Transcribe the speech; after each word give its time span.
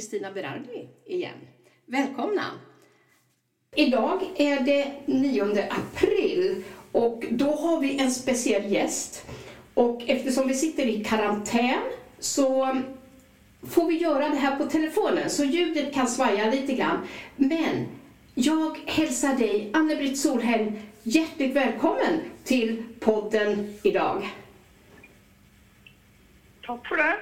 Kristina 0.00 0.32
Berardi 0.32 0.88
igen. 1.06 1.38
Välkomna! 1.86 2.44
Idag 3.76 4.22
är 4.36 4.60
det 4.60 4.92
9 5.06 5.68
april 5.70 6.62
och 6.92 7.24
då 7.30 7.50
har 7.50 7.80
vi 7.80 7.98
en 7.98 8.10
speciell 8.10 8.72
gäst. 8.72 9.26
Och 9.74 10.02
eftersom 10.06 10.48
vi 10.48 10.54
sitter 10.54 10.86
i 10.86 11.04
karantän 11.04 11.82
så 12.18 12.80
får 13.62 13.88
vi 13.88 13.98
göra 13.98 14.28
det 14.28 14.36
här 14.36 14.56
på 14.56 14.66
telefonen 14.66 15.30
så 15.30 15.44
ljudet 15.44 15.94
kan 15.94 16.06
svaja 16.06 16.50
lite 16.50 16.72
grann. 16.72 17.06
Men 17.36 17.86
jag 18.34 18.78
hälsar 18.86 19.34
dig, 19.34 19.70
Anne-Britt 19.72 20.18
Solheim, 20.18 20.78
hjärtligt 21.02 21.56
välkommen 21.56 22.20
till 22.44 22.82
podden 23.00 23.74
idag. 23.82 24.30
Tack 26.66 26.88
för 26.88 26.96
det. 26.96 27.16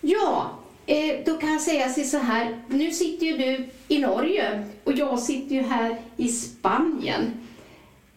Ja, 0.00 0.58
eh, 0.86 1.24
då 1.26 1.36
kan 1.38 1.52
jag 1.52 1.60
säga 1.60 1.88
så 1.88 2.18
här. 2.18 2.56
Nu 2.68 2.90
sitter 2.90 3.26
ju 3.26 3.36
du 3.36 3.66
i 3.88 3.98
Norge 3.98 4.64
och 4.84 4.92
jag 4.92 5.18
sitter 5.18 5.54
ju 5.54 5.62
här 5.62 5.96
i 6.16 6.28
Spanien. 6.28 7.48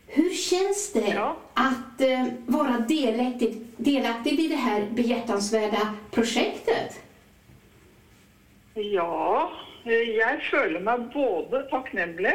Hur 0.08 0.30
känns 0.30 0.94
det 0.94 1.14
Ja. 1.14 1.38
att 1.54 2.02
eh, 2.02 2.26
vara 2.46 2.78
delaktig, 2.80 3.58
delaktig 3.78 4.40
i 4.40 4.48
det 4.48 4.56
här 4.56 4.88
behjärtansvärda 4.92 5.96
projektet? 6.12 7.00
Ja, 8.76 9.52
jeg 9.86 10.42
føler 10.52 10.82
meg 10.84 11.06
både 11.14 11.62
takknemlig, 11.72 12.34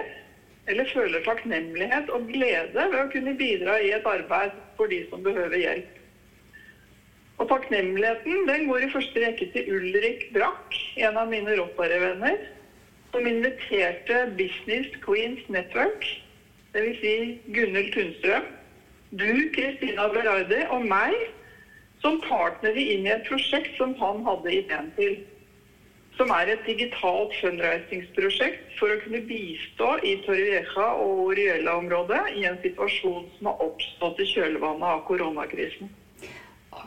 eller 0.67 0.89
føler 0.89 1.21
takknemlighet 1.21 2.09
og 2.09 2.31
glede 2.33 2.87
ved 2.93 2.97
å 2.97 3.11
kunne 3.13 3.35
bidra 3.37 3.75
i 3.81 3.91
et 3.93 4.07
arbeid 4.09 4.55
for 4.79 4.89
de 4.89 5.03
som 5.11 5.21
behøver 5.23 5.61
hjelp. 5.61 6.00
Og 7.41 7.49
takknemligheten 7.49 8.43
den 8.49 8.67
går 8.69 8.85
i 8.85 8.91
første 8.93 9.21
rekke 9.23 9.47
til 9.55 9.69
Ulrik 9.73 10.27
Brakk, 10.35 10.75
en 11.01 11.17
av 11.17 11.29
mine 11.31 11.55
Rotary-venner, 11.57 12.37
som 13.15 13.27
inviterte 13.27 14.19
Business 14.37 14.91
Queens 15.01 15.41
Network, 15.49 16.05
dvs. 16.75 17.01
Si 17.01 17.15
Gunhild 17.57 17.95
Tunstrøm, 17.95 18.45
du, 19.17 19.31
Kristina 19.57 20.05
Berardi 20.13 20.61
og 20.69 20.85
meg, 20.85 21.17
som 22.05 22.21
partnere 22.29 22.85
inn 22.93 23.09
i 23.09 23.15
et 23.15 23.25
prosjekt 23.27 23.73
som 23.81 23.97
han 23.99 24.21
hadde 24.29 24.53
ideen 24.61 24.93
til 25.01 25.19
som 26.21 26.29
er 26.35 26.51
et 26.53 26.67
digitalt 26.67 27.33
fundraisingsprosjekt 27.41 28.75
for 28.77 28.93
å 28.93 28.99
kunne 29.01 29.23
bistå 29.25 29.95
i 30.05 30.17
Torrevieja 30.25 30.89
og 31.01 31.31
Oriella-området 31.31 32.19
i 32.37 32.45
en 32.49 32.59
situasjon 32.61 33.25
som 33.39 33.49
har 33.49 33.63
oppstått 33.65 34.21
i 34.21 34.27
kjølvannet 34.29 34.85
av 34.85 35.01
koronakrisen. 35.09 35.89
Ja, 36.71 36.83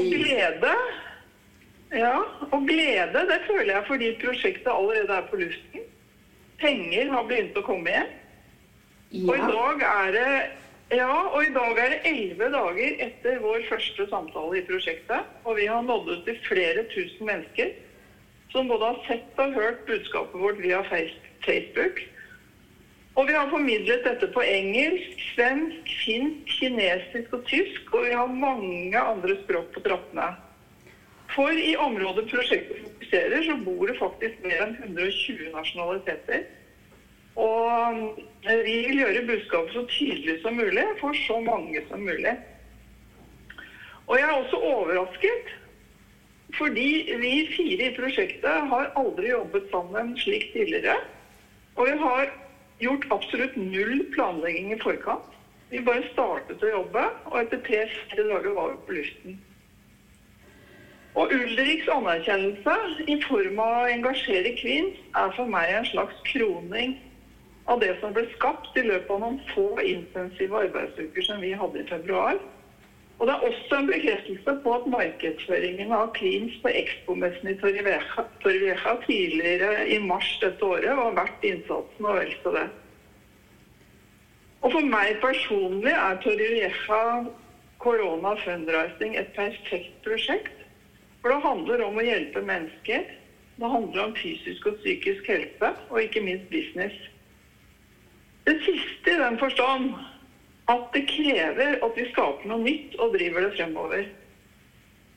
Og 0.00 0.10
glede, 0.12 0.74
ja, 1.94 2.16
og 2.50 2.66
glede 2.68 3.24
det 3.30 3.40
føler 3.46 3.74
jeg 3.74 3.86
fordi 3.86 4.10
prosjektet 4.20 4.72
allerede 4.72 5.16
er 5.16 5.28
på 5.30 5.36
luften. 5.40 5.86
Penger 6.60 7.10
har 7.12 7.24
begynt 7.28 7.56
å 7.58 7.64
komme 7.66 7.90
igjen. 7.90 8.12
Og 9.24 9.36
i 9.36 9.46
dag 9.48 9.82
er 9.88 10.14
det 10.14 10.28
ja, 10.92 11.10
og 11.32 11.40
i 11.46 11.52
dag 11.54 11.78
er 11.80 11.94
det 11.94 12.00
elleve 12.06 12.50
dager 12.52 12.98
etter 13.02 13.38
vår 13.42 13.62
første 13.70 14.04
samtale 14.10 14.58
i 14.60 14.64
prosjektet. 14.66 15.24
Og 15.44 15.56
vi 15.56 15.64
har 15.70 15.82
nådd 15.82 16.10
ut 16.12 16.24
til 16.26 16.36
flere 16.44 16.84
tusen 16.92 17.26
mennesker 17.26 17.72
som 18.52 18.68
både 18.70 18.92
har 18.92 19.00
sett 19.08 19.40
og 19.42 19.54
hørt 19.56 19.80
budskapet 19.88 20.40
vårt 20.40 20.60
via 20.62 20.82
Facebook. 20.86 22.02
Og 23.14 23.28
vi 23.28 23.34
har 23.36 23.50
formidlet 23.50 24.02
dette 24.02 24.26
på 24.34 24.42
engelsk, 24.42 25.20
svensk, 25.34 25.90
finsk, 26.02 26.56
kinesisk 26.58 27.36
og 27.36 27.44
tysk. 27.46 27.92
Og 27.94 28.08
vi 28.08 28.16
har 28.16 28.26
mange 28.26 28.98
andre 28.98 29.36
språk 29.44 29.70
på 29.74 29.82
trappene. 29.84 30.32
For 31.34 31.54
i 31.54 31.76
området 31.78 32.26
prosjektet 32.30 32.82
fokuserer, 32.82 33.46
så 33.46 33.56
bor 33.62 33.86
det 33.86 33.96
faktisk 33.98 34.42
mer 34.42 34.66
enn 34.66 34.74
120 34.82 35.54
nasjonaliteter. 35.54 36.44
Og 37.38 38.18
eh, 38.46 38.60
vi 38.66 38.76
vil 38.88 39.00
gjøre 39.02 39.24
budskapet 39.30 39.74
så 39.74 39.86
tydelig 39.90 40.38
som 40.42 40.58
mulig 40.58 40.84
for 41.00 41.16
så 41.24 41.40
mange 41.42 41.82
som 41.88 42.02
mulig. 42.02 42.34
Og 44.04 44.18
jeg 44.18 44.26
er 44.26 44.36
også 44.36 44.60
overrasket, 44.60 45.50
fordi 46.58 46.88
vi 47.18 47.34
fire 47.54 47.88
i 47.88 47.94
prosjektet 47.96 48.70
har 48.70 48.92
aldri 48.98 49.32
jobbet 49.32 49.66
sammen 49.72 50.12
slik 50.20 50.52
tidligere. 50.52 50.98
Og 51.74 51.88
vi 51.88 51.96
har 51.98 52.30
gjort 52.84 53.08
absolutt 53.14 53.56
null 53.56 54.02
planlegging 54.14 54.72
i 54.72 54.78
forkant. 54.82 55.30
Vi 55.72 55.80
bare 55.82 56.04
startet 56.12 56.62
å 56.62 56.70
jobbe, 56.70 57.02
og 57.30 57.40
etter 57.40 57.60
tre-fire 57.66 58.26
dager 58.28 58.54
var 58.54 58.72
vi 58.74 58.80
på 58.86 58.96
luften. 58.98 59.38
Og 61.14 61.30
Ulriks 61.30 61.88
anerkjennelse 61.94 62.74
i 63.10 63.14
form 63.22 63.60
av 63.62 63.74
å 63.84 63.90
engasjere 63.90 64.50
Kvinns 64.58 64.96
er 65.14 65.34
for 65.36 65.50
meg 65.50 65.70
en 65.70 65.86
slags 65.86 66.16
kroning 66.26 66.96
av 67.70 67.78
det 67.80 67.92
som 68.00 68.12
ble 68.12 68.26
skapt 68.34 68.76
i 68.76 68.82
løpet 68.84 69.12
av 69.14 69.22
noen 69.22 69.38
få 69.52 69.68
intensive 69.86 70.58
arbeidsuker 70.66 71.24
som 71.24 71.40
vi 71.40 71.54
hadde 71.56 71.80
i 71.80 71.86
februar. 71.88 72.36
Og 73.18 73.26
det 73.26 73.34
er 73.34 73.46
også 73.46 73.76
en 73.78 73.86
bekreftelse 73.86 74.54
på 74.62 74.72
at 74.74 74.86
markedsføringen 74.90 75.92
av 75.94 76.10
Cleans 76.16 76.56
på 76.62 76.72
Expo-messen 76.74 77.52
i 77.52 77.56
Torrevieja 77.60 78.94
tidligere 79.06 79.86
i 79.86 80.00
mars 80.02 80.32
dette 80.42 80.66
året 80.66 80.96
var 80.98 81.14
verdt 81.20 81.46
innsatsen 81.46 82.08
og 82.08 82.18
vel 82.18 82.34
så 82.42 82.54
det. 82.56 82.64
Og 84.64 84.72
for 84.72 84.90
meg 84.90 85.20
personlig 85.22 85.92
er 85.94 86.20
Torrevieja 86.24 86.98
Corona 87.84 88.34
Fundraising 88.42 89.14
et 89.20 89.30
perfekt 89.36 89.94
prosjekt. 90.06 90.64
For 91.22 91.32
det 91.32 91.44
handler 91.44 91.84
om 91.84 92.00
å 92.00 92.04
hjelpe 92.04 92.42
mennesker. 92.44 93.04
Det 93.54 93.70
handler 93.70 94.08
om 94.08 94.14
fysisk 94.18 94.66
og 94.66 94.80
psykisk 94.80 95.28
helse, 95.30 95.70
og 95.90 96.00
ikke 96.02 96.22
minst 96.24 96.48
business. 96.50 96.96
Det 98.44 98.56
siste 98.64 99.12
i 99.12 99.20
den 99.20 99.38
forstand 99.40 99.94
at 100.70 100.84
det 100.94 101.04
krever 101.10 101.76
at 101.84 101.96
vi 101.98 102.06
skaper 102.12 102.48
noe 102.48 102.62
nytt 102.64 102.94
og 102.96 103.12
driver 103.16 103.44
det 103.44 103.56
fremover. 103.56 104.06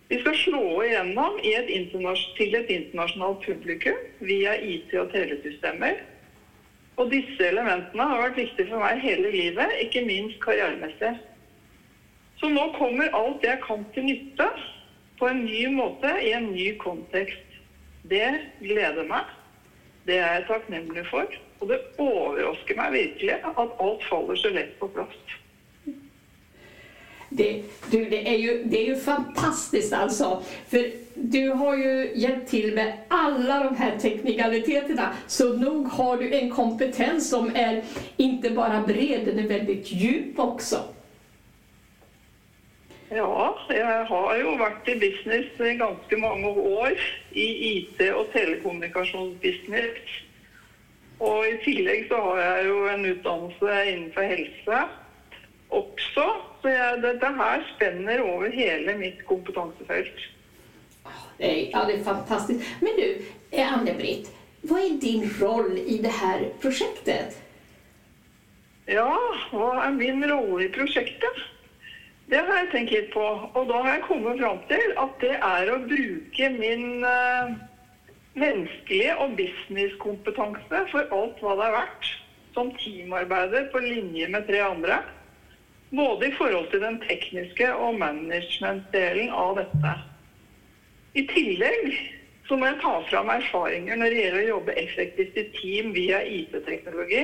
Vi 0.08 0.20
skal 0.22 0.36
slå 0.40 0.64
igjennom 0.86 1.40
et 1.44 1.68
til 2.38 2.56
et 2.56 2.70
internasjonalt 2.72 3.42
publikum 3.44 3.98
via 4.24 4.56
IT 4.56 4.94
og 5.00 5.12
telesystemer. 5.12 6.00
Og 6.98 7.12
disse 7.12 7.44
elementene 7.44 8.06
har 8.10 8.22
vært 8.24 8.40
viktige 8.40 8.70
for 8.72 8.82
meg 8.82 9.02
hele 9.04 9.30
livet, 9.32 9.74
ikke 9.84 10.02
minst 10.02 10.40
karrieremessig. 10.42 11.12
Så 12.40 12.50
nå 12.50 12.68
kommer 12.78 13.12
alt 13.18 13.44
jeg 13.44 13.60
kan 13.64 13.84
til 13.94 14.08
nytte 14.08 14.48
på 15.20 15.28
en 15.28 15.44
ny 15.46 15.68
måte 15.74 16.10
i 16.24 16.32
en 16.38 16.52
ny 16.54 16.72
kontekst. 16.82 17.44
Det 18.08 18.40
gleder 18.64 19.06
meg. 19.08 19.28
Det 20.08 20.18
er 20.18 20.38
jeg 20.38 20.46
takknemlig 20.48 21.04
for. 21.10 21.36
Og 21.60 21.70
det 21.72 21.80
overrasker 21.98 22.78
meg 22.78 22.94
virkelig 22.94 23.36
at 23.42 23.60
alt 23.84 24.06
faller 24.08 24.40
så 24.40 24.54
lett 24.56 24.78
på 24.80 24.90
plass. 24.96 25.20
Det, 27.30 27.64
du, 27.92 27.98
det, 27.98 28.22
er 28.30 28.38
jo, 28.40 28.54
det 28.72 28.78
er 28.82 28.90
jo, 28.94 29.00
fantastisk, 29.04 29.92
altså. 29.94 30.30
For 30.72 30.86
du 31.34 31.42
har 31.60 31.74
jo 31.76 31.94
hjulpet 32.16 32.46
til 32.48 32.70
med 32.76 32.94
alle 33.12 33.58
de 33.66 33.76
her 33.82 33.98
teknikaliteterna. 34.00 35.10
Så 35.28 35.50
nå 35.60 35.74
har 35.98 36.22
du 36.22 36.30
en 36.30 36.52
kompetens 36.52 37.28
som 37.30 37.52
er 37.56 37.82
ikke 38.18 38.54
bare 38.56 38.86
bred, 38.88 39.26
den 39.28 39.44
er 39.44 39.52
veldig 39.52 39.82
djup 39.84 40.40
också. 40.40 40.86
Ja, 43.08 43.54
jeg 43.72 44.06
har 44.10 44.32
jo 44.36 44.54
vært 44.60 44.90
i 44.92 44.98
business 45.00 45.62
i 45.64 45.78
ganske 45.80 46.18
mange 46.20 46.50
år. 46.50 46.98
I 47.32 47.48
IT- 47.72 48.04
og 48.12 48.28
telekommunikasjonsbusiness. 48.34 50.18
Og 51.20 51.48
i 51.48 51.56
tillegg 51.64 52.10
så 52.10 52.20
har 52.22 52.42
jeg 52.42 52.68
jo 52.68 52.82
en 52.92 53.06
utdannelse 53.14 53.78
innenfor 53.94 54.28
helse 54.28 54.82
også. 55.70 56.28
Så 56.62 56.70
jeg, 56.74 57.02
dette 57.02 57.32
her 57.40 57.64
spenner 57.76 58.22
over 58.26 58.52
hele 58.52 58.98
mitt 59.00 59.24
kompetansefelt. 59.26 60.28
Det 61.40 61.48
er, 61.48 61.70
ja, 61.72 61.86
det 61.88 62.00
er 62.00 62.04
fantastisk. 62.04 62.60
Men 62.82 63.00
du, 63.00 63.26
Anne-Britt, 63.56 64.32
hva 64.68 64.84
er 64.84 64.98
din 65.02 65.30
roll 65.42 65.78
i 65.80 66.02
det 66.04 66.12
her 66.12 66.50
prosjektet? 66.62 67.38
Ja, 68.88 69.12
hva 69.54 69.78
er 69.86 69.94
min 69.96 70.26
rolle 70.28 70.66
i 70.66 70.74
prosjektet? 70.76 71.46
Det 72.28 72.40
har 72.44 72.58
jeg 72.60 72.70
tenkt 72.74 72.94
litt 72.94 73.10
på. 73.14 73.24
Og 73.56 73.68
da 73.70 73.80
har 73.84 73.96
jeg 73.96 74.08
kommet 74.08 74.40
fram 74.42 74.60
til 74.68 74.94
at 75.00 75.14
det 75.24 75.36
er 75.38 75.72
å 75.72 75.80
bruke 75.88 76.50
min 76.58 77.06
uh, 77.08 77.54
menneskelige 78.38 79.14
og 79.24 79.38
businesskompetanse 79.40 80.82
for 80.92 81.14
alt 81.16 81.40
hva 81.44 81.56
det 81.60 81.70
er 81.70 81.78
verdt. 81.78 82.10
Som 82.58 82.74
teamarbeider 82.82 83.70
på 83.72 83.80
linje 83.84 84.28
med 84.34 84.48
tre 84.50 84.60
andre. 84.66 85.00
Både 85.94 86.28
i 86.28 86.36
forhold 86.36 86.68
til 86.74 86.84
den 86.84 87.00
tekniske 87.06 87.72
og 87.80 87.96
management-delen 88.02 89.32
av 89.32 89.56
dette. 89.62 89.96
I 91.16 91.24
tillegg 91.32 91.86
så 92.48 92.58
må 92.60 92.68
jeg 92.68 92.80
ta 92.82 92.94
fram 93.08 93.32
erfaringer 93.32 93.98
når 94.00 94.12
det 94.12 94.20
gjelder 94.22 94.42
å 94.42 94.50
jobbe 94.52 94.76
effektivt 94.80 95.40
i 95.40 95.46
team 95.56 95.94
via 95.96 96.20
IT-teknologi 96.24 97.24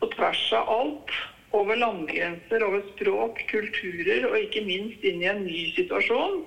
på 0.00 0.08
tvers 0.14 0.42
av 0.58 0.70
alt, 0.70 1.14
over 1.54 1.78
landegrenser, 1.78 2.64
over 2.66 2.82
språk, 2.92 3.44
kulturer 3.50 4.26
og 4.28 4.36
ikke 4.40 4.62
minst 4.64 5.04
inn 5.06 5.22
i 5.22 5.30
en 5.30 5.46
ny 5.46 5.68
situasjon. 5.76 6.42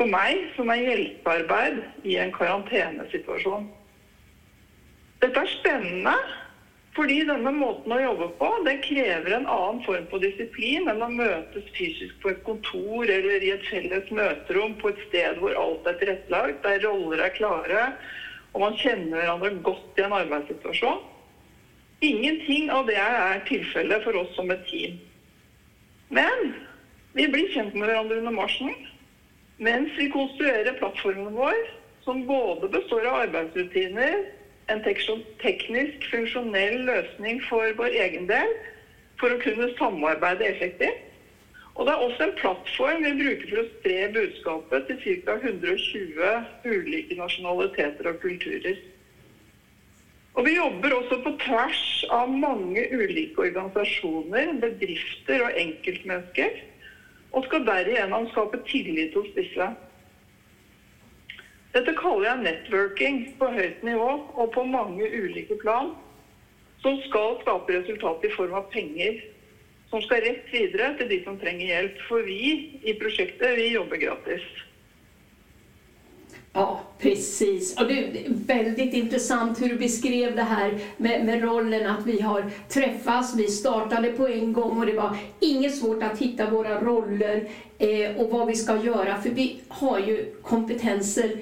for 0.00 0.08
meg 0.08 0.38
som 0.56 0.70
er 0.72 0.80
hjelpearbeid 0.80 1.82
i 2.08 2.14
en 2.16 2.30
karantenesituasjon. 2.32 3.66
Dette 5.20 5.42
er 5.42 5.50
spennende, 5.50 6.14
fordi 6.96 7.18
denne 7.28 7.52
måten 7.52 7.92
å 7.92 7.98
jobbe 8.00 8.30
på 8.38 8.48
det 8.64 8.78
krever 8.86 9.34
en 9.36 9.44
annen 9.44 9.82
form 9.84 10.06
på 10.08 10.22
disiplin 10.22 10.88
enn 10.88 11.04
å 11.04 11.10
møtes 11.12 11.68
fysisk 11.76 12.16
på 12.22 12.32
et 12.32 12.40
kontor 12.46 13.12
eller 13.12 13.44
i 13.44 13.52
et 13.52 13.68
felles 13.68 14.08
møterom 14.08 14.72
på 14.80 14.88
et 14.88 15.04
sted 15.10 15.36
hvor 15.36 15.52
alt 15.60 15.84
er 15.84 16.00
tilrettelagt, 16.00 16.64
der 16.64 16.80
roller 16.86 17.26
er 17.26 17.36
klare 17.36 17.84
og 18.54 18.64
man 18.64 18.74
kjenner 18.80 19.20
hverandre 19.20 19.52
godt 19.68 20.00
i 20.00 20.06
en 20.06 20.16
arbeidssituasjon. 20.16 21.04
Ingenting 22.00 22.70
av 22.72 22.86
det 22.88 22.96
er 22.96 23.42
tilfellet 23.48 24.04
for 24.04 24.16
oss 24.22 24.32
som 24.36 24.50
et 24.52 24.62
team. 24.70 24.96
Men 26.08 26.54
vi 27.12 27.26
blir 27.28 27.50
kjent 27.52 27.74
med 27.76 27.88
hverandre 27.90 28.20
under 28.22 28.34
marsjen 28.34 28.72
mens 29.60 29.92
vi 29.98 30.06
konstruerer 30.08 30.72
plattformen 30.78 31.34
vår, 31.36 31.58
som 32.00 32.22
både 32.24 32.70
består 32.72 33.04
av 33.04 33.18
arbeidsrutiner, 33.26 34.22
en 34.72 34.80
teknisk, 34.80 36.06
funksjonell 36.08 36.78
løsning 36.86 37.42
for 37.44 37.74
vår 37.76 37.92
egen 38.06 38.24
del, 38.30 38.54
for 39.20 39.34
å 39.34 39.40
kunne 39.42 39.68
samarbeide 39.76 40.46
effektivt. 40.48 41.02
Og 41.76 41.84
det 41.86 41.92
er 41.92 42.04
også 42.06 42.24
en 42.24 42.38
plattform 42.38 43.04
vi 43.04 43.12
bruker 43.18 43.52
for 43.52 43.60
å 43.60 43.68
spre 43.68 43.98
budskapet 44.16 44.88
til 44.88 45.20
ca. 45.26 45.36
120 45.36 46.24
ulike 46.64 47.18
nasjonaliteter 47.20 48.08
og 48.10 48.18
kulturer. 48.24 48.80
Og 50.40 50.46
vi 50.46 50.54
jobber 50.56 50.94
også 50.96 51.18
på 51.20 51.34
tvers 51.42 51.80
av 52.16 52.30
mange 52.32 52.86
ulike 52.88 53.42
organisasjoner, 53.44 54.54
bedrifter 54.62 55.42
og 55.44 55.58
enkeltmennesker. 55.60 56.54
Og 57.36 57.44
skal 57.44 57.66
derigjennom 57.66 58.24
skape 58.30 58.62
tillit 58.70 59.12
hos 59.18 59.28
disse. 59.34 59.66
Dette 61.74 61.92
kaller 61.98 62.30
jeg 62.30 62.46
networking 62.46 63.20
på 63.36 63.50
høyt 63.52 63.84
nivå 63.84 64.08
og 64.32 64.48
på 64.56 64.64
mange 64.64 65.10
ulike 65.12 65.60
plan. 65.60 65.92
Som 66.80 66.96
skal 67.04 67.36
skape 67.44 67.76
resultat 67.76 68.24
i 68.24 68.32
form 68.32 68.56
av 68.62 68.72
penger 68.72 69.20
som 69.90 70.00
skal 70.06 70.24
rett 70.24 70.48
videre 70.54 70.94
til 70.96 71.08
de 71.10 71.20
som 71.26 71.36
trenger 71.36 71.68
hjelp. 71.68 72.00
For 72.08 72.24
vi 72.24 72.80
i 72.80 72.96
prosjektet, 72.96 73.58
vi 73.60 73.74
jobber 73.74 74.00
gratis. 74.00 74.48
Ja, 76.52 76.80
precis. 76.98 77.76
Och 77.76 77.86
det 77.86 77.98
är 77.98 78.24
väldigt 78.28 78.94
intressant 78.94 79.62
hur 79.62 79.68
du 79.68 79.78
beskrev 79.78 80.36
det 80.36 80.42
här 80.42 80.78
med, 80.96 81.24
med, 81.24 81.42
rollen 81.42 81.86
att 81.90 82.06
vi 82.06 82.20
har 82.20 82.50
träffats, 82.68 83.34
vi 83.34 83.46
startade 83.48 84.12
på 84.12 84.28
en 84.28 84.52
gång 84.52 84.78
och 84.78 84.86
det 84.86 84.92
var 84.92 85.16
inget 85.40 85.78
svårt 85.78 86.02
att 86.02 86.18
hitta 86.18 86.50
våra 86.50 86.80
roller 86.80 87.48
eh, 87.78 88.16
och 88.16 88.30
vad 88.30 88.46
vi 88.46 88.54
ska 88.54 88.76
göra 88.76 89.22
för 89.22 89.30
vi 89.30 89.60
har 89.68 89.98
ju 89.98 90.34
kompetenser 90.42 91.38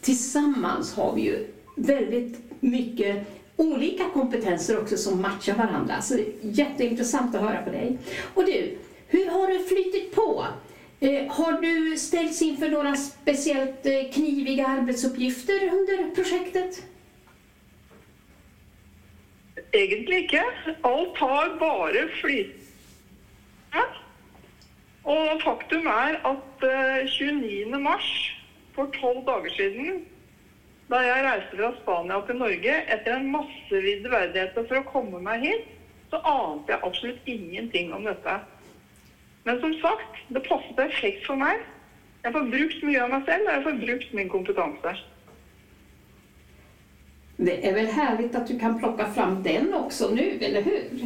tillsammans 0.00 0.94
har 0.94 1.14
vi 1.14 1.22
ju 1.22 1.46
väldigt 1.76 2.38
mycket 2.60 3.26
olika 3.56 4.04
kompetenser 4.12 4.80
också 4.80 4.96
som 4.96 5.22
matchar 5.22 5.54
varandra. 5.54 6.02
Så 6.02 6.18
jätteintressant 6.40 7.34
att 7.34 7.40
höra 7.40 7.62
på 7.62 7.70
dig. 7.70 7.98
Och 8.34 8.44
du, 8.44 8.78
hur 9.06 9.30
har 9.30 9.52
det 9.52 9.68
flyttat 9.68 10.14
på? 10.14 10.44
Eh, 11.00 11.26
har 11.32 11.52
du 11.52 11.96
ställts 11.96 12.42
inför 12.42 12.68
några 12.68 12.94
speciellt 12.94 13.86
eh, 13.86 14.12
kniviga 14.12 14.66
arbetsuppgifter 14.66 15.68
under 15.72 16.14
projektet? 16.14 16.82
Egentlig 19.72 20.24
ikke. 20.24 20.44
Alt 20.82 21.18
har 21.18 21.58
bare 21.58 22.08
flytet. 22.08 22.54
Og 25.04 25.42
faktum 25.42 25.86
er 25.86 26.18
at 26.26 26.66
29. 27.06 27.72
Eh, 27.74 27.78
mars, 27.78 28.10
for 28.74 28.90
tolv 29.00 29.22
dager 29.26 29.54
siden, 29.54 30.04
da 30.90 30.98
jeg 31.04 31.24
reiste 31.24 31.56
fra 31.56 31.72
Spania 31.78 32.20
til 32.26 32.42
Norge 32.42 32.74
etter 32.90 33.14
en 33.14 33.30
masse 33.30 33.82
verdigheter 34.10 34.66
for 34.66 34.80
å 34.82 34.88
komme 34.90 35.22
meg 35.22 35.46
hit, 35.46 35.74
så 36.10 36.18
ante 36.24 36.72
jeg 36.72 36.82
absolutt 36.82 37.26
ingenting 37.28 37.92
om 37.94 38.04
dette. 38.08 38.40
Men 39.44 39.60
som 39.60 39.74
sagt, 39.80 40.18
det 40.28 40.42
passer 40.46 40.74
perfekt 40.76 41.26
for 41.26 41.40
meg. 41.40 41.62
Jeg 42.24 42.34
får 42.34 42.50
brukt 42.50 42.82
mye 42.84 43.04
av 43.04 43.12
meg 43.14 43.24
selv, 43.28 43.46
og 43.46 43.54
jeg 43.54 43.64
får 43.66 43.80
brukt 43.84 44.12
min 44.18 44.32
kompetanse. 44.32 44.94
Det 47.38 47.54
er 47.62 47.74
vel 47.76 47.86
herlig 47.94 48.32
at 48.34 48.48
du 48.50 48.56
kan 48.58 48.78
plukke 48.80 49.06
fram 49.14 49.38
den 49.44 49.70
også 49.74 50.10
nå, 50.10 50.26
eller 50.42 50.64
hur? 50.66 51.02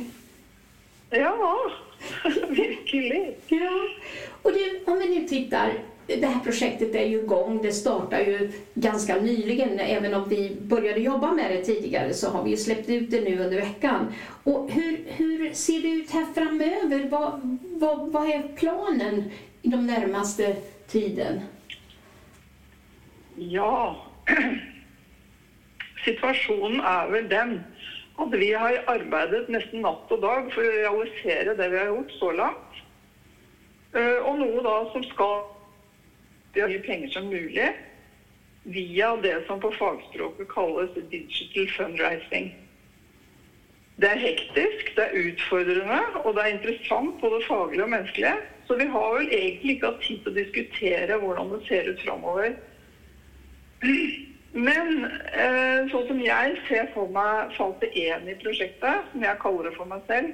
Ja, 1.12 1.32
virkelig. 2.62 3.24
Ja. 3.52 3.72
Og 4.42 4.54
det, 4.56 4.68
om 4.88 4.98
vi 4.98 5.10
nå 5.12 5.26
tittar 5.28 5.76
det 6.06 6.26
här 6.26 6.40
projektet 6.40 6.94
är 6.94 7.06
ju 7.06 7.18
igång, 7.18 7.62
det 7.62 7.72
startar 7.72 8.20
ju 8.20 8.50
ganska 8.74 9.16
nyligen. 9.16 9.78
Även 9.78 10.14
om 10.14 10.28
vi 10.28 10.56
började 10.60 11.00
jobba 11.00 11.32
med 11.32 11.50
det 11.50 11.64
tidigare 11.64 12.14
så 12.14 12.30
har 12.30 12.44
vi 12.44 12.50
ju 12.50 12.56
släppt 12.56 12.88
ut 12.88 13.10
det 13.10 13.20
nu 13.20 13.44
under 13.44 13.56
veckan. 13.56 14.12
Och 14.44 14.70
hur, 14.70 15.04
hur 15.06 15.54
ser 15.54 15.82
det 15.82 15.88
ut 15.88 16.10
här 16.10 16.26
framöver? 16.34 17.08
Vad, 17.10 17.58
vad, 17.62 18.12
vad 18.12 18.30
är 18.30 18.42
planen 18.56 19.30
i 19.62 19.68
de 19.68 19.86
närmaste 19.86 20.56
tiden? 20.86 21.40
Ja, 23.36 23.96
situasjonen 26.04 26.80
er 26.80 27.10
vel 27.12 27.28
den 27.28 27.54
at 28.20 28.34
vi 28.36 28.52
har 28.52 28.76
arbeidet 28.92 29.48
nesten 29.50 29.82
natt 29.84 30.10
og 30.12 30.20
dag 30.22 30.50
for 30.52 30.66
å 30.66 30.74
realisere 30.76 31.56
det 31.56 31.68
vi 31.72 31.80
har 31.80 31.90
gjort 31.94 32.12
så 32.18 32.30
langt. 32.36 32.82
Eh, 33.96 34.18
og 34.20 34.38
noe 34.40 34.62
da 34.64 34.76
som 34.92 35.04
skal 35.10 35.51
så 36.52 36.66
mye 36.68 36.82
penger 36.84 37.08
som 37.12 37.30
mulig 37.32 37.70
via 38.62 39.16
det 39.16 39.42
som 39.46 39.60
på 39.60 39.72
fagspråket 39.74 40.48
kalles 40.52 40.92
digital 41.10 41.68
fundraising. 41.76 42.52
Det 44.00 44.08
er 44.08 44.20
hektisk, 44.20 44.92
det 44.96 45.04
er 45.04 45.16
utfordrende, 45.28 46.00
og 46.24 46.34
det 46.34 46.42
er 46.42 46.54
interessant 46.54 47.20
både 47.20 47.42
faglig 47.46 47.82
og 47.82 47.90
menneskelig. 47.92 48.34
Så 48.66 48.76
vi 48.78 48.86
har 48.88 49.08
vel 49.16 49.28
egentlig 49.28 49.74
ikke 49.74 49.90
hatt 49.90 50.04
tid 50.06 50.20
til 50.22 50.32
å 50.32 50.36
diskutere 50.38 51.18
hvordan 51.18 51.50
det 51.52 51.60
ser 51.66 51.90
ut 51.90 52.04
framover. 52.04 52.54
Men 54.52 55.04
eh, 55.32 55.90
sånn 55.90 56.06
som 56.08 56.22
jeg 56.22 56.56
ser 56.68 56.88
for 56.94 57.10
meg 57.10 57.52
fase 57.56 57.88
én 57.98 58.28
i 58.30 58.38
prosjektet, 58.40 59.10
som 59.10 59.26
jeg 59.26 59.40
kaller 59.42 59.68
det 59.68 59.74
for 59.76 59.90
meg 59.90 60.06
selv, 60.08 60.32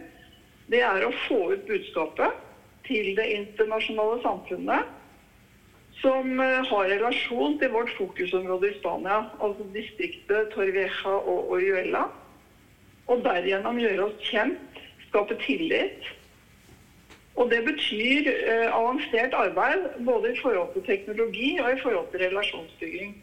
det 0.68 0.82
er 0.84 1.06
å 1.06 1.14
få 1.24 1.40
ut 1.54 1.66
budskapet 1.66 2.44
til 2.88 3.14
det 3.16 3.26
internasjonale 3.32 4.20
samfunnet 4.24 4.97
som 6.00 6.40
eh, 6.40 6.60
har 6.70 6.90
relasjon 6.92 7.58
til 7.58 7.72
vårt 7.74 7.90
fokusområde 7.96 8.70
i 8.70 8.76
Spania, 8.78 9.22
altså 9.42 9.66
distriktet 9.74 10.52
Torveja 10.54 11.14
og 11.18 11.50
Oriuela. 11.56 12.06
Og 13.08 13.24
derigjennom 13.24 13.80
gjøre 13.80 14.06
oss 14.10 14.18
kjent, 14.28 14.82
skape 15.08 15.38
tillit. 15.42 16.10
Og 17.38 17.50
det 17.50 17.62
betyr 17.64 18.28
eh, 18.30 18.66
avansert 18.74 19.34
arbeid 19.34 19.88
både 20.06 20.32
i 20.32 20.38
forhold 20.42 20.72
til 20.74 20.84
teknologi 20.86 21.56
og 21.62 21.72
i 21.72 21.80
forhold 21.82 22.10
til 22.12 22.26
relasjonsbygging. 22.26 23.16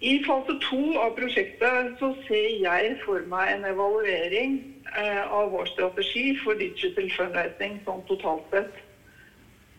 I 0.00 0.12
fase 0.22 0.54
to 0.62 0.82
av 1.02 1.16
prosjektet 1.16 1.96
så 1.98 2.12
ser 2.28 2.52
jeg 2.62 2.92
for 3.02 3.24
meg 3.26 3.56
en 3.56 3.66
evaluering 3.66 4.60
eh, 4.94 5.24
av 5.26 5.50
vår 5.50 5.66
strategi 5.72 6.30
for 6.44 6.54
digital 6.58 7.10
fundraising 7.16 7.80
sånn 7.86 8.04
totalt 8.06 8.46
sett. 8.54 8.84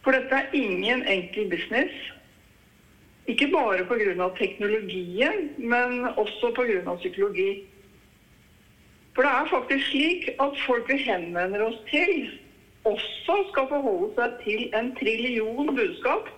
For 0.03 0.15
dette 0.15 0.35
er 0.35 0.55
ingen 0.55 1.03
enkel 1.11 1.49
business. 1.51 1.91
Ikke 3.29 3.49
bare 3.51 3.85
pga. 3.85 4.29
teknologien, 4.37 5.49
men 5.57 6.05
også 6.17 6.51
pga. 6.55 6.95
psykologi. 6.95 7.63
For 9.13 9.21
det 9.25 9.31
er 9.31 9.49
faktisk 9.51 9.89
slik 9.91 10.29
at 10.39 10.57
folk 10.65 10.87
vi 10.89 10.97
henvender 11.03 11.65
oss 11.65 11.77
til, 11.89 12.29
også 12.87 13.35
skal 13.51 13.67
forholde 13.67 14.13
seg 14.15 14.35
til 14.43 14.61
en 14.77 14.91
trillion 14.95 15.73
budskap 15.75 16.29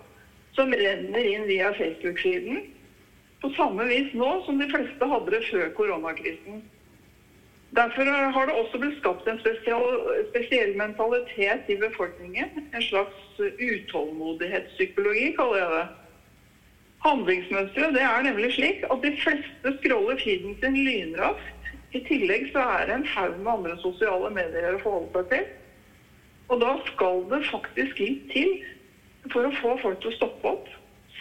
som 0.58 0.74
renner 0.74 1.28
inn 1.30 1.46
via 1.48 1.70
Facebook-siden. 1.78 2.64
På 3.42 3.52
samme 3.56 3.86
vis 3.90 4.10
nå 4.18 4.32
som 4.46 4.58
de 4.60 4.68
fleste 4.72 5.08
hadde 5.14 5.36
det 5.36 5.44
før 5.50 5.70
koronakrisen. 5.78 6.64
Derfor 7.72 8.04
har 8.36 8.46
det 8.50 8.54
også 8.60 8.80
blitt 8.82 8.98
skapt 9.00 9.28
en 9.32 9.38
spesiell, 9.40 9.94
spesiell 10.28 10.74
mentalitet 10.76 11.70
i 11.72 11.78
befolkningen. 11.80 12.50
En 12.76 12.84
slags 12.84 13.40
utålmodighetspsykologi, 13.40 15.30
kaller 15.38 15.62
jeg 15.62 15.70
det. 15.78 15.86
Handlingsmønsteret 17.06 17.96
er 17.98 18.26
nemlig 18.28 18.52
slik 18.58 18.84
at 18.92 19.00
de 19.06 19.14
fleste 19.24 19.72
scroller 19.80 20.20
feeden 20.20 20.58
sin 20.60 20.76
lynraskt. 20.76 21.72
I 21.96 22.02
tillegg 22.08 22.50
så 22.52 22.60
er 22.76 22.90
det 22.90 22.98
en 23.00 23.08
haug 23.14 23.40
med 23.40 23.54
andre 23.54 23.78
sosiale 23.80 24.30
medier 24.36 24.76
å 24.76 24.84
forholde 24.84 25.16
seg 25.16 25.32
til. 25.32 25.48
Og 26.52 26.60
da 26.60 26.74
skal 26.92 27.24
det 27.32 27.40
faktisk 27.48 28.04
litt 28.04 28.28
til 28.36 28.52
for 29.32 29.48
å 29.48 29.56
få 29.62 29.78
folk 29.80 30.04
til 30.04 30.12
å 30.12 30.18
stoppe 30.18 30.52
opp, 30.52 30.68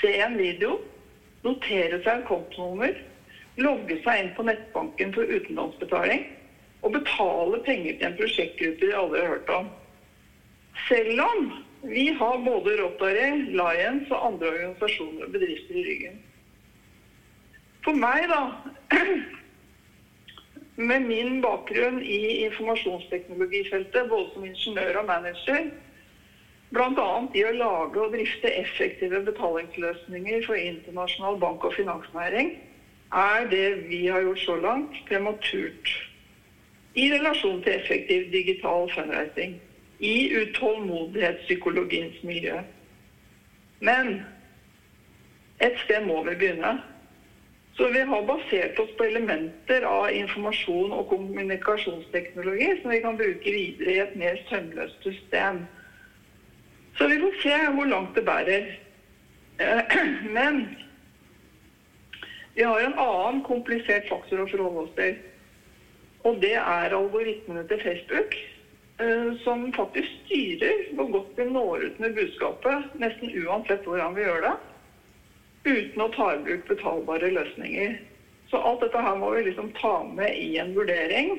se 0.00 0.16
en 0.18 0.34
video, 0.40 0.80
notere 1.46 2.00
seg 2.02 2.20
et 2.20 2.26
kontonummer, 2.28 2.96
logge 3.58 3.96
seg 4.04 4.20
inn 4.20 4.30
på 4.36 4.44
nettbanken 4.46 5.12
for 5.16 5.26
utenlandsbetaling 5.26 6.22
og 6.86 6.94
betale 6.94 7.58
penger 7.66 7.96
til 7.98 8.08
en 8.08 8.16
prosjektgruppe 8.18 8.86
de 8.86 8.96
aldri 8.96 9.20
har 9.20 9.34
hørt 9.34 9.52
om. 9.56 9.68
Selv 10.88 11.20
om 11.24 11.50
Vi 11.80 12.10
har 12.12 12.36
både 12.44 12.74
Rotary, 12.76 13.46
Lions 13.56 14.10
og 14.12 14.26
andre 14.26 14.50
organisasjoner 14.50 15.24
og 15.24 15.30
bedrifter 15.32 15.78
i 15.80 15.84
ryggen. 15.86 16.18
For 17.80 17.96
meg, 17.96 18.26
da, 18.28 18.40
med 20.90 21.06
min 21.06 21.38
bakgrunn 21.40 22.02
i 22.04 22.42
informasjonsteknologifeltet, 22.44 24.10
både 24.12 24.28
som 24.34 24.44
ingeniør 24.44 25.00
og 25.00 25.08
manager, 25.08 25.70
bl.a. 26.68 27.08
i 27.32 27.46
å 27.48 27.54
lage 27.56 28.04
og 28.04 28.12
drifte 28.12 28.52
effektive 28.60 29.22
betalingsløsninger 29.30 30.44
for 30.44 30.60
internasjonal 30.60 31.40
bank- 31.40 31.64
og 31.64 31.72
finansnæring, 31.80 32.52
er 33.12 33.48
det 33.50 33.88
vi 33.88 34.06
har 34.06 34.20
gjort 34.20 34.38
så 34.38 34.56
langt, 34.56 35.00
prematurt. 35.08 36.10
I 36.94 37.10
relasjon 37.12 37.62
til 37.62 37.72
effektiv 37.72 38.32
digital 38.32 38.90
fundraising 38.94 39.60
i 39.98 40.30
utålmodighetspsykologiens 40.34 42.22
miljø. 42.22 42.60
Men 43.80 44.22
et 45.60 45.76
sted 45.84 46.00
må 46.00 46.22
vi 46.22 46.34
begynne. 46.34 46.78
Så 47.72 47.88
vi 47.88 48.00
har 48.04 48.22
basert 48.26 48.78
oss 48.78 48.90
på 48.98 49.06
elementer 49.06 49.84
av 49.86 50.10
informasjon 50.12 50.92
og 50.92 51.06
kommunikasjonsteknologi 51.08 52.72
som 52.80 52.90
vi 52.90 53.00
kan 53.00 53.16
bruke 53.16 53.52
videre 53.54 53.92
i 53.92 54.02
et 54.02 54.16
mer 54.18 54.40
sømløst 54.48 55.06
system. 55.06 55.62
Så 56.98 57.06
vi 57.08 57.20
får 57.22 57.38
se 57.42 57.56
hvor 57.74 57.88
langt 57.88 58.14
det 58.14 58.24
bærer. 58.24 58.66
Men 60.36 60.66
vi 62.60 62.64
har 62.64 62.80
en 62.80 62.98
annen 62.98 63.38
komplisert 63.40 64.04
faktor 64.10 64.42
å 64.42 64.48
forholde 64.50 64.80
oss 64.82 64.96
til. 64.98 65.14
Og 66.28 66.42
det 66.42 66.58
er 66.60 66.92
algoritmene 66.92 67.62
til 67.70 67.78
Facebook. 67.80 68.34
Eh, 69.00 69.30
som 69.40 69.62
faktisk 69.72 70.10
styrer 70.26 70.82
hvor 70.98 71.08
godt 71.14 71.38
vi 71.38 71.46
når 71.48 71.86
ut 71.86 72.02
med 72.04 72.18
budskapet, 72.18 72.90
nesten 73.00 73.32
uansett 73.46 73.86
hvordan 73.88 74.12
vi 74.12 74.26
gjør 74.26 74.44
det, 74.44 74.52
uten 75.70 76.04
å 76.04 76.10
ta 76.12 76.26
i 76.34 76.42
bruk 76.44 76.66
betalbare 76.68 77.30
løsninger. 77.32 77.96
Så 78.52 78.60
alt 78.60 78.84
dette 78.84 79.06
her 79.08 79.16
må 79.16 79.30
vi 79.38 79.46
liksom 79.46 79.72
ta 79.80 79.94
med 80.04 80.36
i 80.36 80.58
en 80.60 80.76
vurdering 80.76 81.38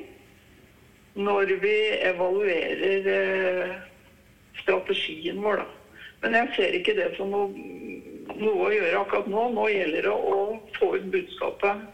når 1.14 1.54
vi 1.62 1.76
evaluerer 2.08 3.10
eh, 3.14 3.78
strategien 4.58 5.38
vår, 5.46 5.62
da. 5.62 5.70
Men 6.26 6.34
jeg 6.40 6.54
ser 6.56 6.80
ikke 6.80 6.98
det 6.98 7.12
som 7.14 7.30
noe, 7.30 7.54
noe 8.42 8.68
å 8.68 8.72
gjøre 8.74 9.00
akkurat 9.00 9.30
nå. 9.30 9.48
Nå 9.56 9.68
gjelder 9.72 10.08
det 10.08 10.16
å 10.16 10.42
få 10.78 10.96
ut 10.96 11.08
budskapet 11.14 11.86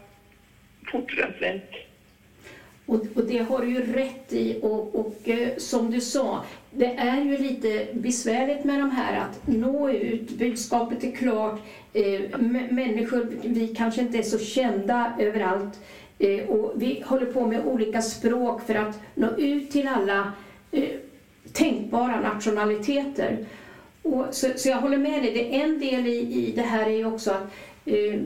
fortere 0.89 1.27
enn 1.27 1.37
flint. 1.37 1.79
Och, 2.89 3.23
det 3.27 3.37
har 3.37 3.59
du 3.59 3.69
ju 3.69 3.93
rätt 3.93 4.33
i 4.33 4.59
och, 4.61 4.95
och 4.95 5.29
eh, 5.29 5.57
som 5.57 5.91
du 5.91 6.01
sa, 6.01 6.43
det 6.71 6.95
är 6.95 7.21
ju 7.21 7.37
lite 7.37 7.87
besvärligt 7.93 8.63
med 8.63 8.79
de 8.79 8.91
här 8.91 9.17
att 9.17 9.47
nå 9.47 9.89
ut, 9.89 10.29
budskapet 10.29 11.03
är 11.03 11.11
klart, 11.11 11.59
eh, 11.93 12.21
vi 13.43 13.73
kanske 13.77 14.01
inte 14.01 14.17
är 14.17 14.23
så 14.23 14.39
kända 14.39 15.13
överallt 15.19 15.79
eh, 16.19 16.45
och 16.49 16.73
vi 16.75 17.03
håller 17.05 17.25
på 17.25 17.45
med 17.45 17.65
olika 17.65 18.01
språk 18.01 18.61
för 18.65 18.75
att 18.75 18.99
nå 19.15 19.27
ut 19.37 19.71
till 19.71 19.87
alla 19.87 20.31
eh, 20.71 20.89
tänkbara 21.53 22.19
nationaliteter. 22.19 23.37
Och, 24.03 24.25
så, 24.31 24.47
så, 24.55 24.69
jag 24.69 24.77
håller 24.77 24.97
med 24.97 25.23
dig, 25.23 25.33
det, 25.33 25.61
en 25.61 25.79
del 25.79 26.07
i, 26.07 26.19
i 26.19 26.53
det 26.55 26.61
här 26.61 26.85
är 26.85 26.95
ju 26.95 27.05
också 27.05 27.31
att 27.31 27.43
uh, 27.87 28.21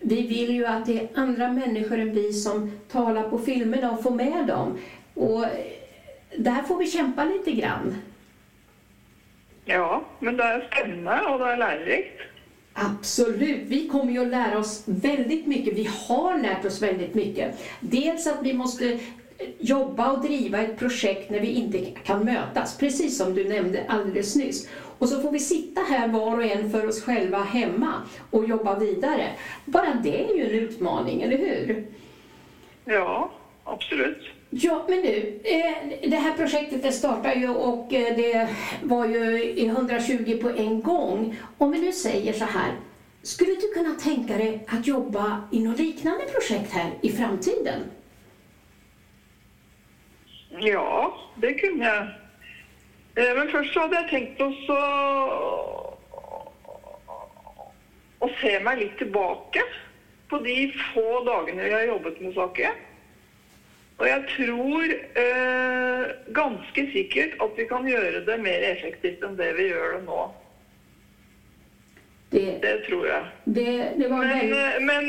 vi 0.00 0.26
vill 0.26 0.50
ju 0.50 0.66
att 0.66 0.86
det 0.86 0.98
är 0.98 1.08
andra 1.14 1.52
människor 1.52 1.98
än 1.98 2.14
vi 2.14 2.32
som 2.32 2.72
talar 2.88 3.30
på 3.30 3.38
filmerna 3.38 3.90
och 3.90 4.02
får 4.02 4.10
med 4.10 4.46
dem. 4.46 4.78
Och 5.14 5.44
där 6.36 6.62
får 6.62 6.78
vi 6.78 6.86
kämpa 6.86 7.24
lite 7.24 7.52
grann. 7.52 7.96
Ja, 9.64 10.04
men 10.18 10.36
det 10.36 10.44
är 10.44 10.68
spännande 10.72 11.30
och 11.30 11.38
det 11.38 11.44
är 11.44 11.56
lärorikt. 11.56 12.20
Absolut. 12.72 13.62
Vi 13.66 13.88
kommer 13.88 14.12
ju 14.12 14.18
att 14.18 14.28
lära 14.28 14.58
oss 14.58 14.82
väldigt 14.86 15.46
mycket. 15.46 15.78
Vi 15.78 15.88
har 16.08 16.38
lärt 16.38 16.64
oss 16.64 16.82
väldigt 16.82 17.14
mycket. 17.14 17.62
Dels 17.80 18.26
att 18.26 18.42
vi 18.42 18.52
måste 18.52 18.98
jobba 19.58 20.12
och 20.12 20.22
driva 20.22 20.58
ett 20.58 20.78
projekt 20.78 21.30
när 21.30 21.40
vi 21.40 21.48
inte 21.48 21.78
kan 21.78 22.24
mötas, 22.24 22.78
precis 22.78 23.18
som 23.18 23.34
du 23.34 23.48
nämnde 23.48 23.84
alldeles 23.88 24.36
nyss. 24.36 24.68
Och 24.98 25.08
så 25.08 25.20
får 25.20 25.30
vi 25.30 25.38
sitta 25.38 25.80
här 25.80 26.08
var 26.08 26.36
och 26.36 26.44
en 26.44 26.70
för 26.70 26.88
oss 26.88 27.02
själva 27.02 27.38
hemma 27.38 27.92
och 28.30 28.48
jobba 28.48 28.78
vidare. 28.78 29.28
Bara 29.64 29.94
det 30.02 30.24
är 30.24 30.34
ju 30.36 30.44
en 30.44 30.64
utmaning, 30.64 31.22
eller 31.22 31.38
hur? 31.38 31.86
Ja, 32.84 33.30
absolut. 33.64 34.22
Ja, 34.50 34.84
men 34.88 35.00
nu, 35.00 35.40
eh, 35.44 36.08
det 36.10 36.16
här 36.16 36.36
projektet 36.36 36.82
det 36.82 36.92
startade 36.92 37.34
ju 37.34 37.48
och 37.48 37.92
eh, 37.94 38.16
det 38.16 38.48
var 38.82 39.06
ju 39.06 39.52
120 39.66 40.38
på 40.42 40.48
en 40.48 40.80
gång. 40.80 41.36
Om 41.58 41.70
vi 41.70 41.80
nu 41.80 41.92
säger 41.92 42.32
så 42.32 42.44
här, 42.44 42.72
skulle 43.22 43.50
du 43.54 43.72
kunna 43.74 43.94
tänka 43.94 44.36
dig 44.36 44.66
att 44.66 44.86
jobba 44.86 45.40
i 45.52 45.60
något 45.60 45.78
liknande 45.78 46.24
projekt 46.24 46.72
här 46.72 46.90
i 47.00 47.12
framtiden? 47.12 47.80
Ja, 50.62 51.12
det 51.42 51.54
kunne 51.58 51.84
jeg. 51.84 52.10
Eh, 53.16 53.32
men 53.36 53.50
først 53.50 53.74
så 53.74 53.84
hadde 53.84 54.00
jeg 54.02 54.10
tenkt 54.10 54.42
også 54.42 54.78
å 58.24 58.28
se 58.40 58.52
meg 58.62 58.80
litt 58.80 58.96
tilbake 58.98 59.62
på 60.30 60.40
de 60.44 60.58
få 60.92 61.20
dagene 61.26 61.66
vi 61.66 61.74
har 61.74 61.88
jobbet 61.88 62.20
med 62.22 62.34
saken. 62.36 62.82
Og 63.98 64.06
jeg 64.08 64.22
tror 64.32 64.94
eh, 65.22 66.14
ganske 66.34 66.86
sikkert 66.90 67.36
at 67.42 67.58
vi 67.58 67.66
kan 67.70 67.86
gjøre 67.86 68.24
det 68.26 68.38
mer 68.42 68.64
effektivt 68.66 69.22
enn 69.22 69.36
det 69.38 69.52
vi 69.58 69.68
gjør 69.68 69.98
det 69.98 70.00
nå. 70.08 70.22
Det, 72.34 72.58
det, 72.62 72.78
tror 72.86 73.06
jeg. 73.06 73.26
Det, 73.44 73.72
det 73.98 74.08
men, 74.10 74.28
veldig... 74.28 74.62
men, 74.80 75.04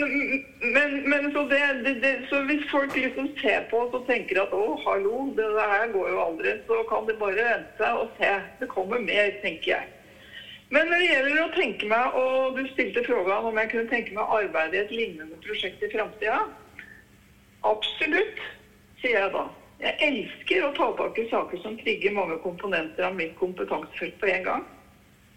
men, 0.76 0.92
men, 1.10 1.24
så, 1.34 1.42
så, 2.30 2.42
hvis 2.46 2.68
folk 2.70 2.94
liksom 2.96 3.32
ser 3.40 3.64
på 3.72 3.80
oss 3.82 3.96
og 3.98 4.06
tenker 4.06 4.44
at 4.44 4.54
å, 4.54 4.76
hallo, 4.84 5.24
det 5.34 5.48
her 5.58 5.88
går 5.96 6.12
jo 6.12 6.20
aldri, 6.22 6.54
så 6.68 6.84
kan 6.86 7.08
de 7.10 7.16
bare 7.18 7.48
vente 7.48 7.90
og 7.98 8.12
se. 8.20 8.30
Det 8.60 8.70
kommer 8.70 9.02
mer, 9.02 9.34
tenker 9.42 9.72
jeg. 9.72 9.90
Men 10.70 10.92
når 10.92 11.02
det 11.02 11.10
gjelder 11.10 11.42
å 11.42 11.50
tenke 11.56 11.90
meg, 11.90 12.20
og 12.22 12.60
du 12.60 12.62
stilte 12.76 13.02
spørsmål 13.08 13.50
om 13.50 13.60
jeg 13.64 13.74
kunne 13.74 13.90
tenke 13.90 14.14
meg 14.14 14.22
å 14.22 14.40
arbeide 14.44 14.78
i 14.78 14.84
et 14.84 14.94
lignende 14.94 15.42
prosjekt 15.42 15.82
i 15.82 15.90
framtida. 15.90 16.44
Absolutt, 17.66 18.46
sier 19.02 19.18
jeg 19.24 19.34
da. 19.34 19.48
Jeg 19.82 19.98
elsker 20.12 20.70
å 20.70 20.74
ta 20.78 20.92
tak 21.02 21.18
i 21.18 21.26
saker 21.34 21.66
som 21.66 21.74
trigger 21.82 22.14
mange 22.14 22.38
komponenter 22.46 23.10
av 23.10 23.18
mitt 23.18 23.34
kompetansefelt 23.42 24.14
på 24.22 24.30
en 24.30 24.46
gang 24.46 24.66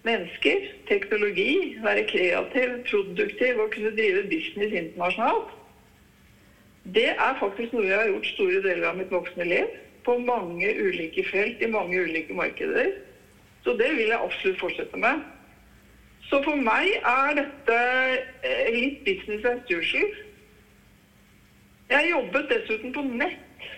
mennesker, 0.09 0.67
teknologi, 0.89 1.77
være 1.85 2.05
kreativ, 2.11 2.75
produktiv 2.91 3.63
og 3.63 3.73
kunne 3.75 3.95
drive 3.97 4.25
business 4.33 4.75
internasjonalt. 4.83 5.55
Det 6.95 7.11
er 7.13 7.41
faktisk 7.41 7.75
noe 7.77 7.89
jeg 7.89 7.99
har 8.01 8.09
gjort 8.09 8.31
store 8.33 8.63
deler 8.65 8.89
av 8.89 8.97
mitt 8.97 9.13
voksne 9.13 9.45
liv. 9.45 9.75
På 10.07 10.17
mange 10.19 10.71
ulike 10.81 11.25
felt, 11.29 11.61
i 11.61 11.69
mange 11.69 12.01
ulike 12.01 12.35
markeder. 12.35 12.95
Så 13.65 13.75
det 13.77 13.91
vil 13.99 14.09
jeg 14.09 14.21
absolutt 14.25 14.61
fortsette 14.63 15.01
med. 15.01 15.21
Så 16.29 16.41
for 16.45 16.57
meg 16.61 16.89
er 16.97 17.37
dette 17.39 17.77
eh, 18.45 18.71
litt 18.73 19.03
business 19.05 19.45
as 19.49 19.61
usual. 19.69 20.09
Jeg 21.89 22.11
jobbet 22.11 22.51
dessuten 22.53 22.93
på 22.93 23.05
nett, 23.09 23.69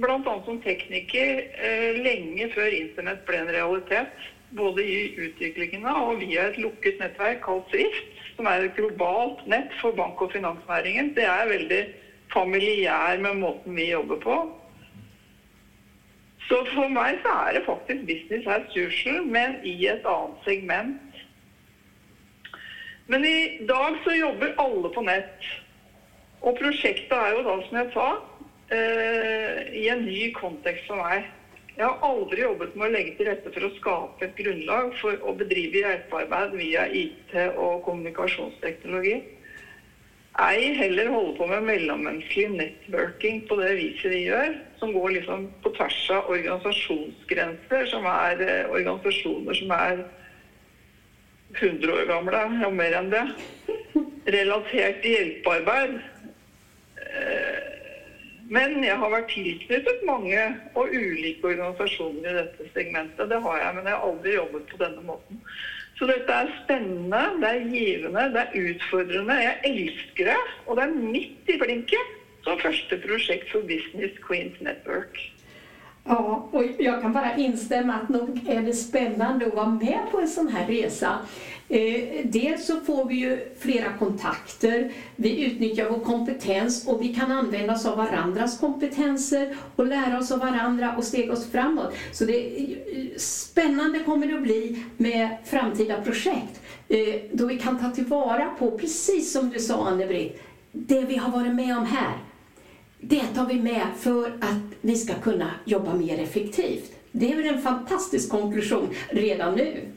bl.a. 0.00 0.34
som 0.44 0.60
tekniker, 0.64 1.42
eh, 1.60 1.98
lenge 2.00 2.48
før 2.54 2.72
internett 2.72 3.24
ble 3.28 3.42
en 3.42 3.52
realitet 3.52 4.28
både 4.56 4.84
i 4.84 4.98
utviklingen 5.18 5.86
og 5.90 6.20
via 6.22 6.48
et 6.48 6.58
lukket 6.60 7.00
nettverk 7.02 7.42
kalt 7.44 7.68
Swift, 7.72 8.22
som 8.36 8.48
er 8.48 8.64
et 8.64 8.76
globalt 8.76 9.44
nett 9.46 9.72
for 9.80 9.96
bank- 9.96 10.20
og 10.22 10.32
finansnæringen. 10.32 11.12
Det 11.16 11.24
er 11.24 11.50
veldig 11.50 11.82
familiær 12.32 13.18
med 13.20 13.40
måten 13.42 13.76
vi 13.76 13.90
jobber 13.90 14.20
på. 14.22 14.38
Så 16.48 16.62
for 16.72 16.88
meg 16.88 17.18
så 17.22 17.32
er 17.44 17.58
det 17.58 17.66
faktisk 17.66 18.06
business 18.08 18.46
as 18.48 18.76
usual, 18.76 19.24
men 19.26 19.58
i 19.62 19.74
et 19.86 20.06
annet 20.08 20.44
segment. 20.46 21.18
Men 23.08 23.24
i 23.24 23.66
dag 23.68 23.96
så 24.04 24.16
jobber 24.16 24.56
alle 24.60 24.92
på 24.94 25.04
nett. 25.04 25.48
Og 26.40 26.56
prosjektet 26.56 27.12
er 27.12 27.34
jo 27.36 27.44
da, 27.44 27.56
som 27.66 27.76
jeg 27.80 27.90
sa, 27.92 28.08
eh, 28.72 29.60
i 29.76 29.88
en 29.92 30.04
ny 30.06 30.30
kontekst 30.32 30.86
for 30.86 31.00
meg. 31.02 31.26
Jeg 31.78 31.86
har 31.86 32.00
aldri 32.02 32.42
jobbet 32.42 32.72
med 32.74 32.88
å 32.88 32.90
legge 32.90 33.12
til 33.14 33.28
rette 33.28 33.50
for 33.54 33.62
å 33.62 33.74
skape 33.76 34.26
et 34.26 34.32
grunnlag 34.34 34.88
for 34.98 35.20
å 35.22 35.30
bedrive 35.38 35.78
hjelpearbeid 35.78 36.56
via 36.58 36.88
IT 36.90 37.34
og 37.52 37.84
kommunikasjonsteknologi. 37.84 39.20
Ei 40.42 40.72
heller 40.74 41.10
holde 41.12 41.36
på 41.36 41.46
med 41.46 41.68
mellommenneskelig 41.68 42.48
networking 42.56 43.38
på 43.46 43.60
det 43.60 43.70
viset 43.78 44.10
de 44.10 44.24
gjør, 44.24 44.58
som 44.82 44.90
går 44.94 45.14
liksom 45.20 45.46
på 45.62 45.70
tvers 45.78 46.00
av 46.16 46.26
organisasjonsgrenser, 46.34 47.86
som 47.94 48.10
er 48.10 48.42
eh, 48.42 48.74
organisasjoner 48.74 49.58
som 49.60 49.74
er 49.78 50.02
100 51.60 51.94
år 51.94 52.10
gamle, 52.10 52.42
og 52.66 52.74
mer 52.74 52.98
enn 52.98 53.14
det. 53.14 53.22
Relatert 54.34 54.98
til 55.06 55.14
hjelpearbeid. 55.14 56.00
Men 58.48 58.78
jeg 58.80 58.96
har 58.96 59.10
vært 59.12 59.28
tilknyttet 59.28 60.04
mange 60.08 60.40
og 60.72 60.92
ulike 60.94 61.50
organisasjoner 61.50 62.30
i 62.30 62.36
dette 62.38 62.68
segmentet. 62.72 63.28
Det 63.28 63.40
har 63.44 63.58
jeg, 63.60 63.74
men 63.76 63.88
jeg 63.88 63.96
har 63.96 64.06
aldri 64.06 64.36
jobbet 64.38 64.70
på 64.70 64.80
denne 64.80 65.04
måten. 65.04 65.42
Så 65.98 66.06
dette 66.08 66.32
er 66.32 66.48
spennende, 66.62 67.20
det 67.42 67.50
er 67.50 67.66
givende, 67.68 68.24
det 68.32 68.44
er 68.46 68.70
utfordrende. 68.70 69.36
Jeg 69.42 69.72
elsker 69.72 70.30
det, 70.30 70.38
og 70.64 70.78
det 70.78 70.86
er 70.86 70.96
midt 71.12 71.52
i 71.52 71.58
blinken 71.60 72.14
som 72.46 72.60
første 72.62 72.96
prosjekt 73.02 73.50
for 73.52 73.66
Business 73.68 74.16
Queens 74.24 74.56
Network. 74.64 75.20
Ja, 76.08 76.48
och 76.50 76.64
jag 76.78 77.02
kan 77.02 77.12
bara 77.12 77.36
instämma 77.36 77.94
att 77.94 78.08
nog 78.08 78.40
är 78.48 78.62
det 78.62 78.72
spännande 78.72 79.46
att 79.46 79.54
vara 79.54 79.68
med 79.68 79.98
på 80.10 80.20
en 80.20 80.28
sån 80.28 80.48
här 80.48 80.66
resa. 80.66 81.18
Eh, 81.68 82.24
dels 82.24 82.66
så 82.66 82.80
får 82.80 83.04
vi 83.04 83.14
ju 83.14 83.38
flera 83.58 83.92
kontakter, 83.98 84.92
vi 85.16 85.44
utnyttjar 85.44 85.90
vår 85.90 85.98
kompetens 85.98 86.86
och 86.86 87.02
vi 87.02 87.14
kan 87.14 87.32
använda 87.32 87.72
oss 87.72 87.86
av 87.86 87.96
varandras 87.96 88.58
kompetenser 88.58 89.56
och 89.76 89.86
lära 89.86 90.18
oss 90.18 90.32
av 90.32 90.38
varandra 90.38 90.94
och 90.96 91.04
stega 91.04 91.32
oss 91.32 91.50
framåt. 91.50 91.94
Så 92.12 92.24
det 92.24 92.66
spännande 93.16 93.98
kommer 93.98 94.26
det 94.26 94.34
att 94.34 94.42
bli 94.42 94.84
med 94.96 95.36
framtida 95.44 96.02
projekt 96.02 96.60
eh, 96.88 97.20
då 97.32 97.46
vi 97.46 97.58
kan 97.58 97.78
ta 97.78 97.90
tillvara 97.90 98.46
på, 98.58 98.78
precis 98.78 99.32
som 99.32 99.50
du 99.50 99.58
sa 99.58 99.86
Anne-Britt, 99.88 100.42
det 100.72 101.00
vi 101.00 101.16
har 101.16 101.30
varit 101.30 101.54
med 101.54 101.78
om 101.78 101.86
här 101.86 102.27
det 103.00 103.20
tar 103.34 103.46
vi 103.46 103.60
med 103.60 103.86
för 103.98 104.26
att 104.26 104.74
vi 104.80 104.96
ska 104.96 105.14
kunna 105.14 105.50
jobba 105.64 105.94
mer 105.94 106.20
effektivt. 106.22 106.92
Det 107.12 107.32
är 107.32 107.36
väl 107.36 107.46
en 107.46 107.62
fantastisk 107.62 108.30
konklusion 108.30 108.94
redan 109.10 109.54
nu. 109.54 109.88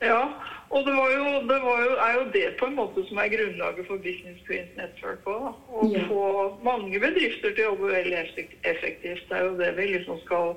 Ja, 0.00 0.32
og 0.68 0.84
det, 0.86 0.92
var 0.92 1.10
jo, 1.10 1.24
det 1.48 1.58
var 1.60 1.80
jo, 1.84 1.90
er 1.96 2.12
jo 2.18 2.24
det 2.32 2.50
på 2.58 2.66
en 2.66 2.76
måte 2.76 3.02
som 3.08 3.18
er 3.18 3.30
grunnlaget 3.32 3.86
for 3.88 3.98
Business 3.98 4.38
Queens 4.46 4.76
Network 4.76 5.26
òg. 5.26 5.48
Å 5.72 5.88
Ja. 5.90 6.04
få 6.08 6.22
mange 6.62 7.00
bedrifter 7.00 7.50
til 7.54 7.64
å 7.64 7.70
jobbe 7.72 7.92
veldig 7.92 8.18
effektivt. 8.62 9.24
Det 9.28 9.36
er 9.38 9.44
jo 9.48 9.56
det 9.58 9.72
vi 9.76 9.86
liksom 9.96 10.20
skal 10.24 10.54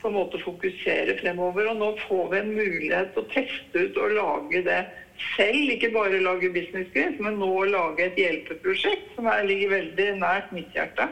på 0.00 0.08
en 0.08 0.16
måte 0.16 0.40
fokusere 0.42 1.18
fremover. 1.20 1.68
Og 1.70 1.76
nå 1.76 1.92
får 2.08 2.30
vi 2.30 2.38
en 2.38 2.54
mulighet 2.56 3.12
til 3.14 3.22
å 3.22 3.30
teste 3.34 3.84
ut 3.84 3.96
og 4.00 4.16
lage 4.16 4.64
det 4.64 4.80
selv. 5.36 5.70
Ikke 5.76 5.92
bare 5.94 6.20
lage 6.22 6.50
Business 6.54 7.20
men 7.20 7.38
nå 7.40 7.64
lage 7.70 8.06
et 8.06 8.18
hjelpeprosjekt 8.18 9.14
som 9.16 9.28
er, 9.30 9.44
ligger 9.48 9.76
veldig 9.76 10.08
nært 10.20 10.52
mitt 10.56 10.74
hjerte. 10.74 11.08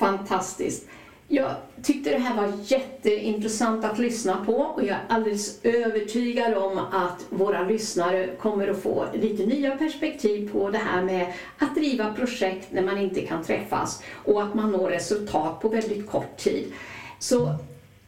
Fantastisk. 0.00 0.88
Jag 1.32 1.54
tyckte 1.82 2.10
det 2.10 2.18
här 2.18 2.36
var 2.36 2.52
jätteintressant 2.64 3.84
att 3.84 3.98
lyssna 3.98 4.44
på 4.44 4.56
och 4.56 4.82
jag 4.82 4.88
är 4.88 5.00
alldeles 5.08 5.64
övertygad 5.64 6.54
om 6.54 6.78
att 6.78 7.26
våra 7.30 7.62
lyssnare 7.62 8.28
kommer 8.40 8.68
att 8.68 8.82
få 8.82 9.06
lite 9.14 9.46
nya 9.46 9.76
perspektiv 9.76 10.52
på 10.52 10.70
det 10.70 10.78
här 10.78 11.02
med 11.02 11.32
att 11.58 11.74
driva 11.74 12.14
projekt 12.14 12.68
när 12.72 12.82
man 12.82 12.98
inte 12.98 13.20
kan 13.20 13.44
träffas 13.44 14.02
och 14.24 14.42
att 14.42 14.54
man 14.54 14.72
når 14.72 14.90
resultat 14.90 15.60
på 15.60 15.68
väldigt 15.68 16.10
kort 16.10 16.36
tid. 16.36 16.72
Så 17.18 17.54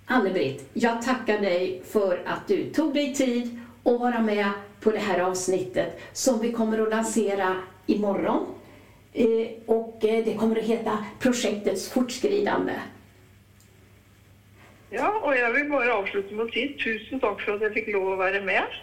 Anne-Britt, 0.07 0.71
jag 0.73 1.03
tackar 1.03 1.39
dig 1.39 1.83
för 1.91 2.23
att 2.27 2.49
du 2.49 2.71
tog 2.71 2.95
dig 2.95 3.15
tid 3.15 3.62
att 3.85 4.01
vara 4.01 4.21
med 4.21 4.51
på 4.81 4.91
det 4.91 4.99
här 4.99 5.19
avsnittet 5.19 6.01
som 6.13 6.41
vi 6.41 6.53
kommer 6.53 6.79
att 6.79 6.91
lansera 6.91 7.57
imorgon. 7.87 8.47
Eh, 9.13 9.49
och 9.67 10.05
eh, 10.05 10.25
det 10.25 10.35
kommer 10.35 10.59
att 10.59 10.65
heta 10.65 11.05
Projektets 11.19 11.89
fortskridande. 11.89 12.73
Ja, 14.93 15.09
og 15.23 15.33
jeg 15.37 15.53
vil 15.55 15.71
bare 15.71 15.93
avslutte 15.95 16.35
med 16.37 16.51
å 16.51 16.53
si 16.53 16.67
tusen 16.77 17.21
takk 17.21 17.41
for 17.41 17.57
at 17.57 17.63
jeg 17.65 17.73
fikk 17.79 17.95
lov 17.95 18.11
å 18.13 18.17
være 18.21 18.43
med. 18.45 18.75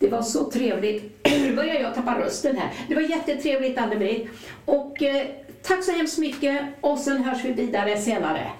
Det 0.00 0.08
var 0.10 0.22
så 0.26 0.48
trevligt. 0.50 1.04
Nu 1.42 1.56
börjar 1.56 1.74
jag 1.74 1.94
tappa 1.94 2.18
rösten 2.18 2.56
här. 2.56 2.70
Det 2.88 2.94
var 2.94 3.02
jättetrevligt 3.02 3.78
Anne-Britt. 3.78 4.28
Och 4.64 5.02
eh, 5.02 5.26
tack 5.62 5.84
så 5.84 5.92
hemskt 5.92 6.18
mycket 6.18 6.66
och 6.80 6.98
sen 6.98 7.24
hörs 7.24 7.44
vi 7.44 7.52
vidare 7.52 7.96
senare. 7.96 8.50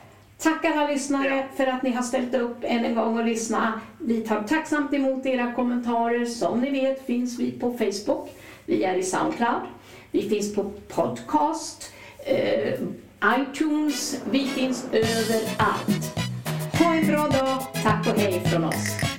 Tack 0.42 0.64
alla 0.64 0.88
lyssnare 0.88 1.37
Ja. 1.37 1.42
för 1.57 1.66
att 1.66 1.83
ni 1.83 1.90
har 1.90 2.03
ställt 2.03 2.35
upp 2.35 2.57
än 2.62 2.85
en 2.85 2.94
gång 2.94 3.18
och 3.18 3.25
lyssnat. 3.25 3.75
Vi 3.99 4.20
tar 4.20 4.42
tacksamt 4.42 4.92
emot 4.94 5.27
era 5.27 5.53
kommentarer. 5.53 6.25
Som 6.27 6.61
ni 6.61 6.70
vet 6.70 7.07
finns 7.07 7.38
vi 7.38 7.51
på 7.53 7.72
Facebook. 7.79 8.29
Vi 8.66 8.85
är 8.85 8.94
i 8.94 9.03
Soundcloud. 9.03 9.62
Vi 10.11 10.29
finns 10.29 10.55
på 10.55 10.70
podcast, 10.88 11.92
eh, 12.27 12.75
iTunes. 13.40 14.20
Vi 14.31 14.46
finns 14.46 14.85
överallt. 14.92 16.18
Ha 16.79 16.94
en 16.94 17.07
bra 17.07 17.29
dag. 17.29 17.62
Tack 17.83 18.07
och 18.07 18.20
hej 18.20 18.40
från 18.40 18.64
oss. 18.64 19.15